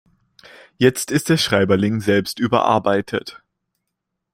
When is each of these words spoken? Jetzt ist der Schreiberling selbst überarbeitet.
Jetzt 0.79 1.11
ist 1.11 1.29
der 1.29 1.37
Schreiberling 1.37 1.99
selbst 2.01 2.39
überarbeitet. 2.39 3.43